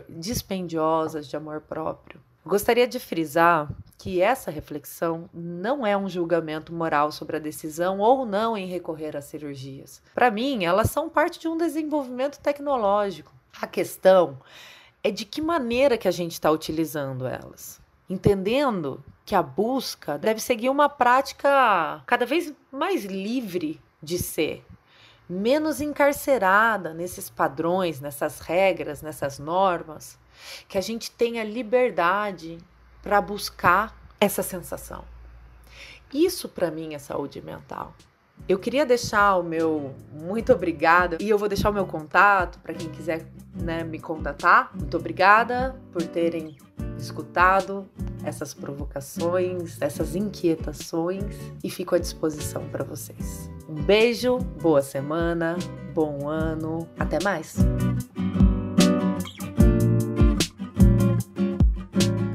dispendiosas 0.09 1.27
de 1.27 1.37
amor 1.37 1.63
próprio? 1.63 2.21
Gostaria 2.47 2.87
de 2.87 2.99
frisar 2.99 3.71
que 3.97 4.21
essa 4.21 4.51
reflexão 4.51 5.31
não 5.33 5.87
é 5.87 5.97
um 5.97 6.11
julgamento 6.11 6.75
moral 6.75 7.11
sobre 7.11 7.37
a 7.37 7.41
decisão 7.41 8.01
ou 8.01 8.27
não 8.27 8.55
em 8.55 8.67
recorrer 8.67 9.17
às 9.17 9.25
cirurgias. 9.25 10.03
Para 10.15 10.31
mim, 10.31 10.63
elas 10.63 10.91
são 10.91 11.09
parte 11.09 11.41
de 11.41 11.49
um 11.49 11.57
desenvolvimento 11.57 12.39
tecnológico. 12.39 13.33
A 13.63 13.67
questão 13.67 14.39
é 15.03 15.11
de 15.11 15.25
que 15.25 15.41
maneira 15.41 15.97
que 15.97 16.07
a 16.07 16.11
gente 16.11 16.33
está 16.33 16.51
utilizando 16.51 17.27
elas. 17.27 17.81
Entendendo 18.11 19.03
que 19.25 19.35
a 19.35 19.43
busca 19.43 20.19
deve 20.19 20.39
seguir 20.39 20.69
uma 20.69 20.89
prática 20.89 22.03
cada 22.07 22.27
vez 22.27 22.53
mais 22.71 23.07
livre 23.07 23.81
de 24.03 24.19
ser, 24.19 24.63
menos 25.29 25.81
encarcerada 25.81 26.93
nesses 26.93 27.31
padrões, 27.31 28.01
nessas 28.01 28.41
regras, 28.41 29.03
nessas 29.03 29.39
normas 29.39 30.19
que 30.69 30.77
a 30.77 30.81
gente 30.81 31.11
tenha 31.11 31.45
liberdade 31.45 32.59
para 33.03 33.21
buscar 33.21 33.97
essa 34.21 34.43
sensação. 34.43 35.05
Isso 36.13 36.49
para 36.49 36.71
mim 36.71 36.95
é 36.95 36.99
saúde 36.99 37.41
mental. 37.41 37.95
Eu 38.47 38.59
queria 38.59 38.85
deixar 38.85 39.37
o 39.37 39.43
meu 39.43 39.95
muito 40.13 40.53
obrigada 40.53 41.17
e 41.21 41.31
eu 41.31 41.39
vou 41.39 41.49
deixar 41.49 41.71
o 41.71 41.73
meu 41.73 41.87
contato 41.87 42.59
para 42.59 42.75
quem 42.75 42.91
quiser 42.91 43.27
né, 43.55 43.83
me 43.83 43.99
contatar. 43.99 44.71
Muito 44.75 44.97
obrigada 44.97 45.75
por 45.93 46.03
terem 46.03 46.57
escutado 46.99 47.89
essas 48.25 48.55
provocações, 48.55 49.81
essas 49.81 50.15
inquietações 50.15 51.25
e 51.63 51.71
fico 51.71 51.95
à 51.95 51.99
disposição 51.99 52.67
para 52.69 52.85
vocês. 52.85 53.51
Um 53.69 53.83
beijo, 53.83 54.39
boa 54.61 54.83
semana, 54.83 55.57
bom 55.95 56.29
ano, 56.29 56.89
até 56.99 57.23
mais! 57.23 57.57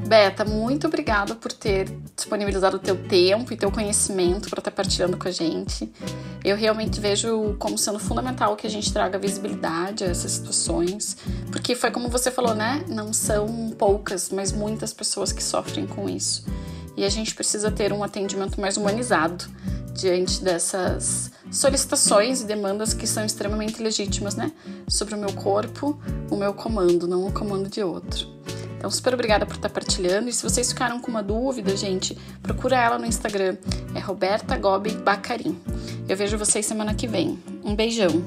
Beta, 0.07 0.43
muito 0.43 0.87
obrigada 0.87 1.35
por 1.35 1.53
ter 1.53 1.87
disponibilizado 2.19 2.77
o 2.77 2.79
teu 2.79 2.95
tempo 2.95 3.51
e 3.53 3.57
teu 3.57 3.71
conhecimento 3.71 4.49
para 4.49 4.59
estar 4.59 4.71
tá 4.71 4.75
partilhando 4.75 5.17
com 5.17 5.27
a 5.27 5.31
gente. 5.31 5.91
Eu 6.43 6.55
realmente 6.55 6.99
vejo 6.99 7.55
como 7.57 7.77
sendo 7.77 7.99
fundamental 7.99 8.55
que 8.55 8.67
a 8.67 8.69
gente 8.69 8.91
traga 8.93 9.17
visibilidade 9.17 10.03
a 10.03 10.07
essas 10.07 10.33
situações, 10.33 11.17
porque 11.51 11.75
foi 11.75 11.91
como 11.91 12.09
você 12.09 12.29
falou, 12.29 12.53
né? 12.53 12.83
Não 12.87 13.11
são 13.11 13.73
poucas, 13.77 14.29
mas 14.29 14.51
muitas 14.51 14.93
pessoas 14.93 15.31
que 15.31 15.43
sofrem 15.43 15.87
com 15.87 16.07
isso. 16.07 16.45
E 16.95 17.05
a 17.05 17.09
gente 17.09 17.33
precisa 17.33 17.71
ter 17.71 17.93
um 17.93 18.03
atendimento 18.03 18.59
mais 18.59 18.75
humanizado 18.75 19.45
diante 19.93 20.43
dessas 20.43 21.31
solicitações 21.51 22.41
e 22.41 22.45
demandas 22.45 22.93
que 22.93 23.07
são 23.07 23.25
extremamente 23.25 23.81
legítimas, 23.81 24.35
né? 24.35 24.51
Sobre 24.87 25.15
o 25.15 25.17
meu 25.17 25.33
corpo, 25.33 25.99
o 26.29 26.35
meu 26.35 26.53
comando, 26.53 27.07
não 27.07 27.27
o 27.27 27.31
comando 27.31 27.69
de 27.69 27.81
outro. 27.81 28.27
Então, 28.79 28.89
super 28.89 29.13
obrigada 29.13 29.45
por 29.45 29.57
estar 29.57 29.69
partilhando. 29.69 30.29
E 30.29 30.33
se 30.33 30.41
vocês 30.41 30.69
ficaram 30.69 31.01
com 31.01 31.11
uma 31.11 31.21
dúvida, 31.21 31.75
gente, 31.75 32.17
procura 32.41 32.77
ela 32.77 32.97
no 32.97 33.05
Instagram. 33.05 33.57
É 33.93 33.99
Roberta 33.99 34.57
Gobi 34.57 34.91
Bacarim. 34.91 35.59
Eu 36.07 36.15
vejo 36.15 36.37
vocês 36.37 36.65
semana 36.65 36.93
que 36.93 37.05
vem. 37.05 37.37
Um 37.61 37.75
beijão. 37.75 38.23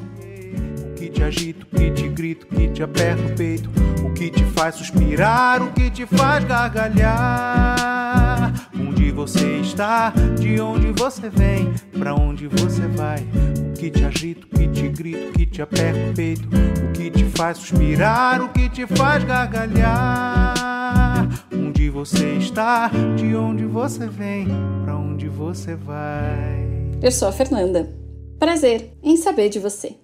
O 0.91 0.95
que 0.95 1.09
te 1.09 1.25
agita, 1.25 1.65
o 1.65 1.77
que 1.77 1.91
te 1.91 2.07
grita, 2.07 2.45
o 2.45 2.55
que 2.55 2.69
te 2.69 2.83
aperta 2.83 3.23
o 3.23 3.35
peito, 3.35 3.71
o 4.05 4.13
que 4.13 4.31
te 4.31 4.45
faz 4.45 4.75
suspirar, 4.75 5.63
o 5.63 5.73
que 5.73 5.91
te 5.91 6.05
faz 6.05 6.45
gargalhar. 6.45 7.92
Você 9.15 9.59
está, 9.61 10.13
de 10.41 10.61
onde 10.61 10.93
você 10.93 11.29
vem, 11.29 11.73
pra 11.99 12.15
onde 12.15 12.49
você 12.49 12.87
vai. 12.89 13.21
O 13.71 13.73
que 13.75 13.91
te 13.91 14.05
agita, 14.05 14.47
o 14.47 14.49
que 14.59 14.69
te 14.69 14.89
grita, 14.89 15.29
o 15.29 15.33
que 15.33 15.47
te 15.47 15.63
aperta 15.63 16.11
o 16.11 16.15
peito, 16.15 16.49
o 16.49 16.93
que 16.93 17.11
te 17.11 17.25
faz 17.25 17.59
suspirar, 17.59 18.43
o 18.43 18.49
que 18.49 18.69
te 18.69 18.87
faz 18.87 19.23
gargalhar. 19.25 20.55
Onde 21.53 21.91
você 21.91 22.35
está, 22.35 22.91
de 23.17 23.37
onde 23.37 23.65
você 23.65 24.09
vem, 24.09 24.49
pra 24.85 24.97
onde 24.97 25.29
você 25.29 25.77
vai. 25.77 26.67
Eu 27.03 27.13
sou 27.13 27.29
a 27.29 27.33
Fernanda. 27.33 27.93
Prazer 28.39 28.93
em 29.03 29.17
saber 29.17 29.49
de 29.49 29.59
você. 29.59 30.02